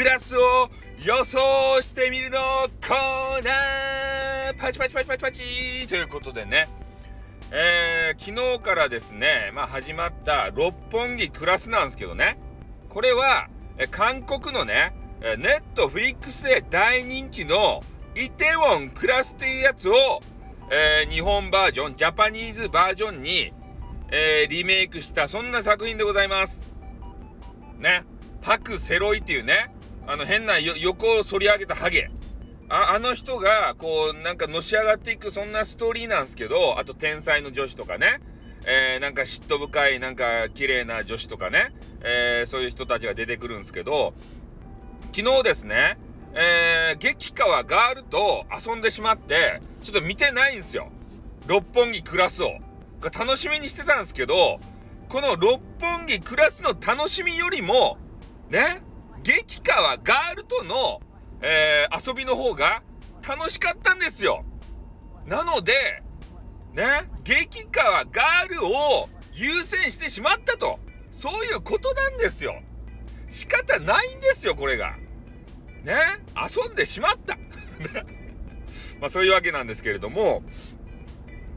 [0.00, 0.70] クラスを
[1.04, 1.38] 予想
[1.82, 2.38] してみるの
[2.80, 6.70] コーナーパチパチパチパチパチということでね、
[7.50, 12.38] えー、昨日からですね、まあ始まった六本木クラスなんですけどね、
[12.88, 17.82] これは、え韓国のね、ネットフリックスで大人気の
[18.16, 20.22] イテウォンクラスっていうやつを、
[20.70, 23.52] えー、日本バージョン、ジャパニーズバージョンに、
[24.10, 26.70] えー、リメイクしたそんな作品でございます。
[27.78, 28.04] ね。
[28.40, 29.74] パク・セロイっていうね、
[30.06, 32.10] あの変な横を反り上げたハゲ。
[32.68, 38.20] ああの人が、こう、なんかのし上がっていく、そんなストーリーなんですけど、あと天才の女子とかね、
[38.64, 41.72] えー、なんか嫉妬深い、なんか綺麗な女子とかね、
[42.02, 44.14] えー、そういう人たちが出てくるんですけど、
[45.12, 45.98] 昨日ですね、
[46.34, 50.88] えー、激川ガールと遊んでしまって、ちょっと見てないんですよ。
[51.46, 52.58] 六本木クラスを。
[53.02, 54.60] 楽しみにしてたんですけど、
[55.08, 57.98] この六本木クラスの楽しみよりも、
[58.50, 58.82] ね、
[59.22, 61.00] 激川ガールとの、
[61.42, 62.82] えー、遊びの方が
[63.26, 64.44] 楽しかったんですよ。
[65.26, 65.72] なので、
[66.74, 66.84] ね、
[67.24, 70.78] 激川ガールを優先してしまったと。
[71.10, 72.54] そういうことなんですよ。
[73.28, 74.96] 仕方ないんですよ、これが。
[75.82, 75.94] ね
[76.36, 77.36] 遊んでしまった。
[79.00, 80.42] まあそういうわけなんですけれども、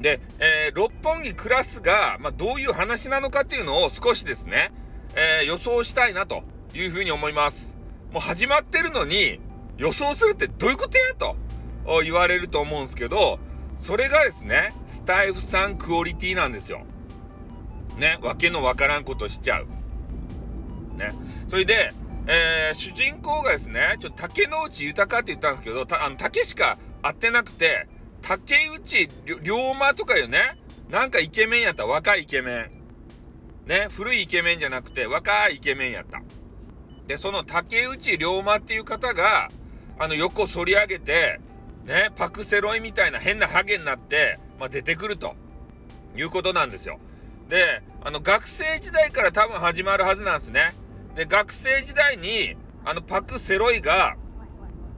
[0.00, 4.72] で、えー、六本木クラスが、まあ、どういう話なのかっていうのを少しですね、
[5.14, 6.42] えー、予想したいなと
[6.74, 7.76] いうふうに思います。
[8.12, 9.40] もう始まってるのに
[9.78, 11.36] 予想するってどういうことやと
[12.02, 13.38] 言われると思うんですけど、
[13.78, 16.82] それがですね、スタイフさんクオリティなんですよ。
[17.98, 19.66] ね、わけのわからんことしちゃう。
[20.96, 21.12] ね。
[21.48, 21.92] それで、
[22.26, 27.88] えー、主人公がですね、ちょっと竹之内豊って言ったんですけど、たあの竹しか会ってなくて、
[28.20, 30.56] 竹内龍馬とかいうね、
[30.88, 32.70] なんかイケメンやった、若いイケメン。
[33.66, 36.22] ね、古いイケメンじゃなくて、若いイケメンやった。
[37.06, 39.50] で、その竹内龍馬っていう方が、
[39.98, 41.40] あの、横反り上げて、
[41.84, 45.34] ね、パクセロイみたいな変なハゲになって、まあ、出てくると
[46.16, 46.98] いうことなんですよ。
[47.48, 50.74] で、あの、学生時代から多分始まるはずなんですね。
[51.14, 54.16] で、学生時代に、あの、パクセロイが、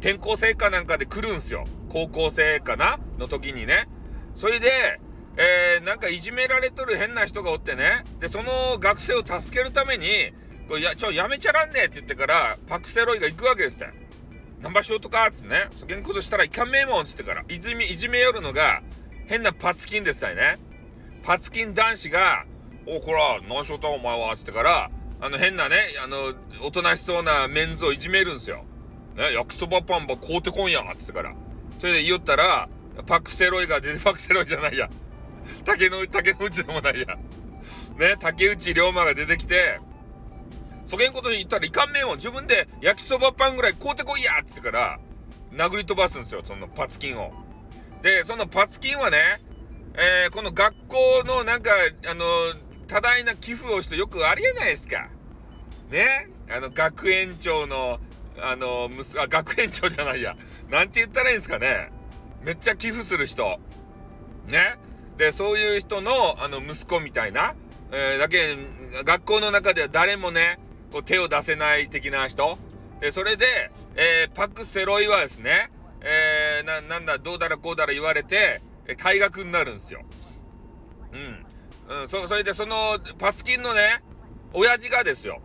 [0.00, 1.64] 転校生かなんかで来るんすよ。
[1.90, 3.88] 高校生かなの時にね。
[4.34, 5.00] それで、
[5.36, 8.04] えー、なんかいじめられとる変な人がおってね。
[8.20, 10.32] で、その学生を助けるために、
[10.68, 13.88] これや、ちょ、やめちゃらんねえって言ってから、パクセロイが行くわけですって。
[14.60, 15.68] ナンバーショートかっつってね。
[15.76, 18.82] そげんことしたらいかんめえもんっつってから、いじめ、いじめよるのが、
[19.26, 20.58] 変なパツキンですたいね。
[21.22, 22.44] パツキン男子が、
[22.86, 24.90] お、こら、何しようとお前はっ、つってから、
[25.20, 28.64] あの変なね、あの、おとなしそうなメンズをいじめるんですよ。
[29.16, 31.32] ね、焼きそばパンば買うてこんやっ、つってから。
[31.78, 32.68] それで言ったら、
[33.06, 34.90] パクセロイが出て、パクセロイじゃないや。
[35.64, 37.06] 竹の、竹の内でもないや。
[37.98, 39.80] ね、竹内龍馬が出てきて、
[40.88, 44.98] そげんこと言ったらいかんめんを自分で焼きそばパンぐらい買うてこいやって言ってから、
[45.52, 47.30] 殴り飛ばすんですよ、そのパツキンを。
[48.00, 49.18] で、そのパツキンはね、
[49.94, 50.96] えー、この学校
[51.26, 51.72] のなんか、
[52.10, 52.24] あの、
[52.86, 55.10] 多大な寄付をしてよくありえないですか。
[55.90, 58.00] ねあの、学園長の、
[58.40, 60.36] あの、息あ、学園長じゃないや。
[60.70, 61.92] なんて言ったらいいんですかね。
[62.42, 63.60] めっちゃ寄付する人。
[64.46, 64.78] ね
[65.18, 67.54] で、そういう人の、あの、息子みたいな、
[67.92, 68.56] えー、だけ、
[69.04, 70.58] 学校の中では誰もね、
[70.92, 72.58] こう手を出せない的な人。
[73.00, 73.46] で、それで、
[73.96, 80.02] えー、パク・セロイはですね、えー、な、なんだ、どうだらこうだら言われて、え退学になるんですよ。
[81.12, 81.16] う
[81.92, 82.00] ん。
[82.02, 84.02] うん、そ、それでその、パツキンのね、
[84.52, 85.40] 親父がですよ。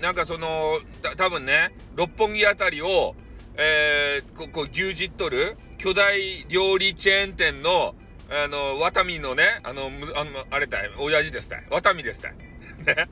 [0.00, 3.14] なんかその、た多分ね、六本木あたりを、
[3.56, 7.94] えー、ここ牛耳っとる巨大料理チェーン店の、
[8.30, 11.56] あの、ワタミのね、あの、あの、あれだい、親父ですた。
[11.70, 12.30] ワタミですた。
[12.84, 13.08] ね。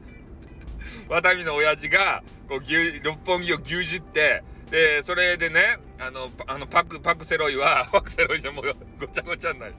[1.08, 8.64] ワタミの親父が、こう、牛、六本木を牛耳って、で、それでね、あの、あの、パク、パクセロイは、 パクセロイでもう
[9.00, 9.74] ごちゃごちゃになる。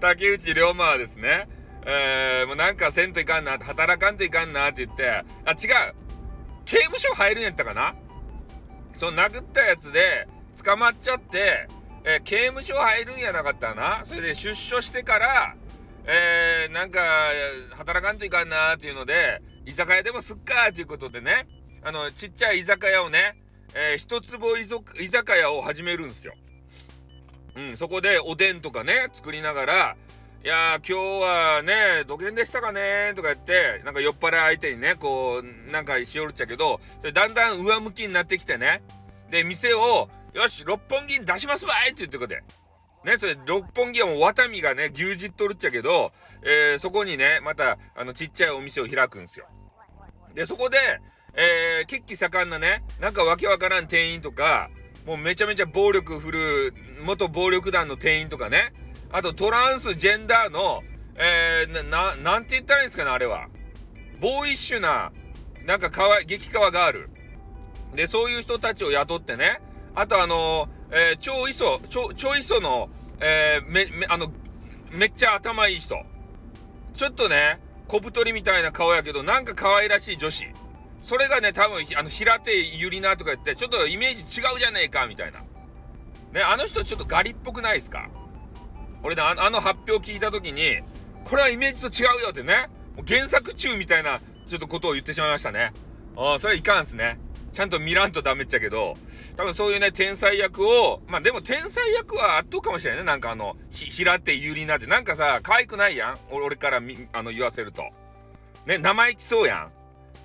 [0.00, 1.48] 竹内龍馬はですね、
[1.86, 5.22] えー、もうなんかせんといかんな、働かんといかんなって言って、あ、
[5.52, 5.94] 違う
[6.64, 7.94] 刑務所入るんやったかな？
[8.94, 10.28] その殴ったやつで
[10.64, 11.68] 捕まっちゃって、
[12.04, 14.04] えー、刑務所入るんやなかったな？
[14.04, 15.54] それで出所してから、
[16.04, 17.00] えー、なんか、
[17.76, 21.46] 働かんといかんなっていうので、居酒屋でもすっかっていうことでね、
[21.82, 23.36] あの、ちっちゃい居酒屋をね、
[23.74, 26.34] えー、一坪居酒屋を始めるんですよ。
[27.56, 29.96] うん、そこでおでんとかね、作りながら、
[30.42, 38.82] いやー、今日はね、土下でしたかねとか言って、なんか酔っ払い相手にね、こう、なんかしよるっちゃけど、それだんだん上向きになってきてね。
[39.30, 42.42] で、店を、よし、六本木に出しますわいって言ってことで。
[43.04, 46.12] ね、それ、六本木はもうワタミがね、牛耳っとるっちゃけど、
[46.42, 49.46] えー、そこにね、また、あの、ちっちゃいお店を開くんですよ。
[50.34, 50.78] で、そこで、
[51.34, 54.70] えー、血気盛んなね、なんかわけわからん店員とか、
[55.06, 56.74] もうめちゃめちゃ暴力振るう
[57.04, 58.72] 元暴力団の店員とかね、
[59.10, 60.82] あとトランスジェンダーの、
[61.16, 63.48] えー、な、なんて言ったらいいんですかね、あれは。
[64.20, 65.12] ボーイッシュな、
[65.64, 67.10] なんかかわい、激カワガール。
[67.94, 69.60] で、そういう人たちを雇ってね、
[70.00, 72.88] あとあのー、えー、超磯、超、超磯の、
[73.20, 74.32] えー、め、め、あの、
[74.92, 76.02] めっちゃ頭いい人。
[76.94, 80.46] ちょっとね、小太りみたいな顔やけど、なんか可愛らしい女子。
[81.02, 85.40] それがね、多分、あの、平手ゆりなとか言って、ちょっとイメージ違うじゃねえか、みたいな。
[86.32, 88.08] ね、あの人ちょっとガリっぽくないですか？
[89.02, 90.80] 俺ね、あの発表聞いた時に、
[91.24, 95.74] これはイメージと違うよってね、もう原作中みたいな、ちょっとことを言ってしまいましたね。
[96.16, 97.18] ああ、それはいかんすね。
[97.52, 98.96] ちゃんと見らんとダメっちゃけど、
[99.36, 103.04] 多分そういうね、天才役を、まあでも天才役は圧倒かもしれないね。
[103.06, 106.18] なんかあの、ひ、平手ゆりなって、なんかさ、可愛くないやん？
[106.30, 107.82] 俺からみ、あの、言わせると。
[108.66, 109.68] ね、生意気そうや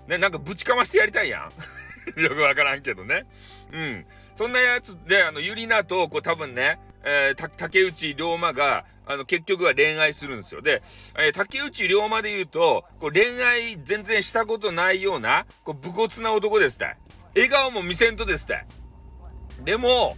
[0.08, 0.10] ん。
[0.10, 1.52] ね、なんかぶちかましてやりたいやん。
[2.22, 3.26] よくわからんけどね。
[3.72, 4.06] うん。
[4.36, 10.62] そんなやつで、あの、ゆりなと、こう多分ね、えー、竹内涼真が、あの、結局は恋愛するんですよ。
[10.62, 10.82] で、
[11.18, 16.96] えー、竹内涼真で言うと、こう恋愛全然したことないような、こう、武骨な男ですって。
[17.36, 18.66] 笑顔も見せんとですって。
[19.64, 20.18] でも、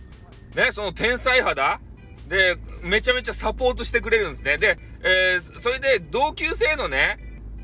[0.56, 1.80] ね、その天才肌
[2.28, 4.58] で、めちゃめちゃサポートしてくれるんですね。
[4.58, 7.20] で、えー、それで同級生のね、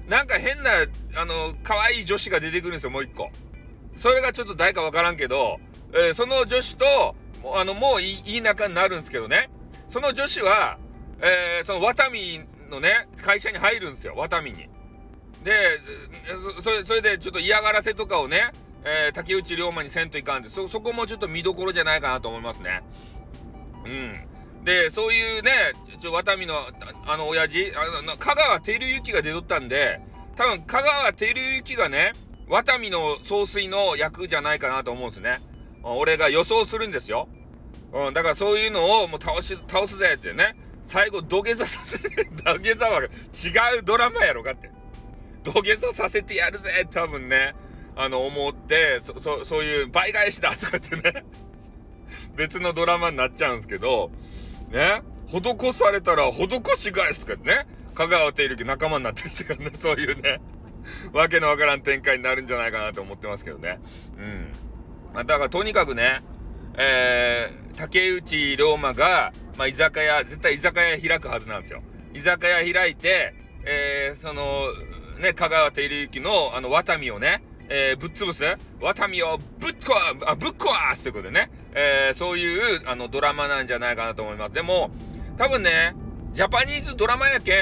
[0.07, 0.71] なんか変な、
[1.15, 3.31] あの、可愛い女子が出てくるんですよ、もう一個。
[3.95, 5.59] それがちょっと誰かわからんけど、
[5.93, 7.15] えー、その女子と、
[7.55, 9.49] あの、もういい仲になるんですけどね。
[9.89, 10.77] その女子は、
[11.21, 14.67] えー、そのワタミのね、会社に入るんですよ、ワタミに。
[15.43, 15.51] で、
[16.61, 18.51] それ、それでちょっと嫌がらせとかをね、
[18.85, 22.81] えー、竹内涼真にせんといかんで、そ、そこもちょっと見どころじゃないかなと思いますね。
[23.85, 24.63] うん。
[24.63, 25.51] で、そういうね、
[25.99, 26.55] ちょ、ワタミの、
[27.05, 29.99] あの、親父、あの、香川照之が出とったんで、
[30.35, 32.13] 多分、香川照之がね、
[32.47, 35.41] ワタミの総帥の役じゃないかなと思うんですね。
[35.83, 37.27] 俺が予想するんですよ。
[37.93, 40.55] うん、だからそういうのをもう倒し、倒すぜってね。
[40.85, 43.07] 最後土下座させて、土下座は違
[43.79, 44.69] うドラマやろかって。
[45.43, 47.55] 土下座させてやるぜって多分ね、
[47.95, 51.25] あの、思って、そ、そ、そういう倍返しだとかってね、
[52.35, 54.11] 別のドラマになっちゃうんですけど、
[54.71, 56.47] ね、施されたら施
[56.77, 60.41] し返すとかってね、香川照之仲間になったりしてからね、そういうね、
[61.13, 63.79] わけのわからん展開になるんじゃないかなと思ってますけどね。
[64.17, 64.62] うん。
[65.13, 66.23] まあ、だからとにかくね、
[66.77, 71.81] えー、竹内涼真が、まあ、居酒屋、絶対居酒屋開くはずなんですよ。
[72.13, 74.43] 居酒屋開いて、えー、その、
[75.19, 78.43] ね、香川照之の、あの、ワタミをね、えー、ぶっ潰す
[78.81, 79.95] ワタミをぶっこ
[80.25, 84.53] あ、ぶっ壊すということでね、えー、そういう、あの、ドラマなんじゃないかなと思います。
[84.53, 84.91] でも、
[85.37, 85.95] 多分ね、
[86.31, 87.55] ジャパニーズドラマやけん、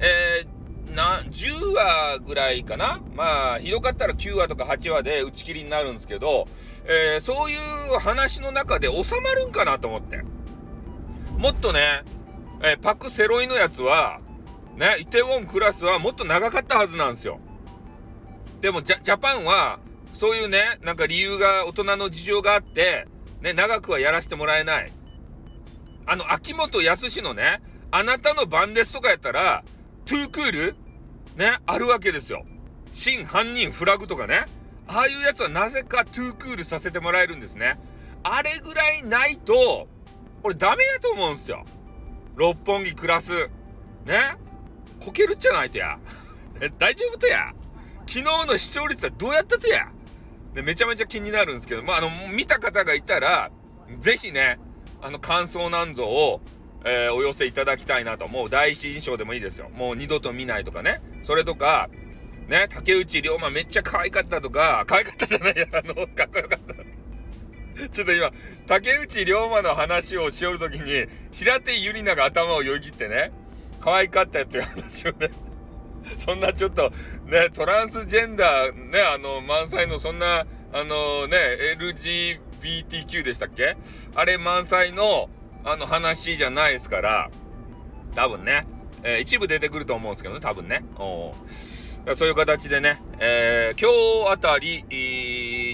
[0.00, 0.48] えー、
[0.94, 3.00] な、10話ぐらいかな？
[3.14, 6.46] まあ、ひどかったら9話とか8話で打ち切りになるんですけど、
[6.84, 10.22] えー、そういう話の中で収まるんかなと思って。
[11.36, 12.02] もっとね、
[12.62, 14.20] えー、パクセロイのやつは、
[14.76, 17.40] ね、イテウォンクラスはもっと長かったはずなんですよ。
[18.60, 19.78] でもジャ、ジャパンは、
[20.12, 23.08] そういうね、なんか理由が、大人の事情があって、
[23.40, 24.92] ね、長くはやらせてもらえない。
[26.04, 29.64] あの、秋元康のね、あなたの番ですとかやったら、
[30.04, 30.76] トゥークール？
[31.36, 32.44] ね、あるわけですよ。
[32.92, 34.44] 真犯人フラグとかね。
[34.88, 37.78] ああいうやつはなぜかトゥークールさせてもらえるんですね。
[38.22, 39.88] あれぐらいないと、
[40.42, 41.64] 俺ダメやと思うんすよ。
[42.34, 43.48] 六本木クラス。
[44.06, 44.36] ね
[45.04, 45.98] こけるっちゃないとや。
[46.78, 47.52] 大丈夫とや。
[48.06, 49.88] 昨日の視聴率はどうやったとや
[50.54, 53.50] で、めちゃめちゃ気になるんですけど、まあ、あの、見た方がいたら、
[53.98, 54.58] ぜひね、
[55.00, 56.40] あの、感想なんぞを、
[56.84, 58.26] えー、お寄せいただきたいなと。
[58.26, 59.70] もう第一印象でもいいですよ。
[59.70, 61.00] もう二度と見ないとかね。
[61.22, 61.88] それとか、
[62.48, 66.74] ね、竹内涼真めっちゃ可愛かったとか、可愛かったじゃないや、 あの、かっこよかった。
[67.88, 68.30] ちょっと今、
[68.66, 73.30] 竹内涼真の話をしよるときに、平手ゆりなが頭をよぎってね、
[73.80, 75.30] 可愛かったっていう話をね、
[76.18, 76.90] そんなちょっと、
[77.26, 81.36] ね、トランスジェンダー、ね、あの、満載の、そんな、あのね、
[81.78, 83.76] LGBTQ でしたっけ？
[84.14, 85.28] あれ満載の、
[85.64, 87.30] あの話じゃないですから、
[88.14, 88.66] 多分ね、
[89.02, 90.84] えー、一部出てくると思うんですけどね、多分ね。
[90.96, 91.34] お
[92.16, 94.84] そういう形でね、えー、今日あたり、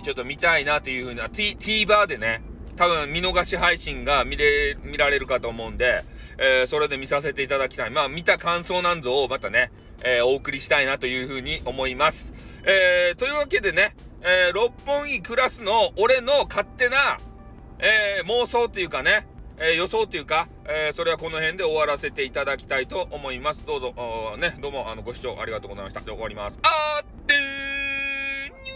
[0.03, 2.43] ちょっと見たいなというふうな、T、TVer でね、
[2.77, 6.05] 多分見逃し配信が見れ、見られるかと思うんで、
[6.39, 7.91] えー、それで見させていただきたい。
[7.91, 9.71] まあ、見た感想なんぞをまたね、
[10.03, 12.35] えー、お送りしたいなというふうに思います。
[12.65, 17.19] えー、というわけでね、えー、六本木クラスの俺の勝手な、
[17.79, 19.27] えー、妄想というかね、
[19.59, 23.65] えー、予想というか、えー、それはこの辺で終わらせていただきたいと思います。
[23.67, 23.95] どうぞ、
[24.39, 26.01] ね、どうもあのご視聴ありがとうございました。
[26.01, 26.59] で終わります。
[26.63, 27.37] あーでー
[28.63, 28.75] にゅ